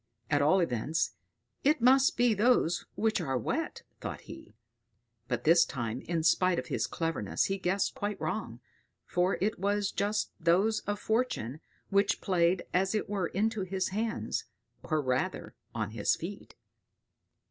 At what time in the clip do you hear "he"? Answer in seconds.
4.21-4.55, 7.43-7.59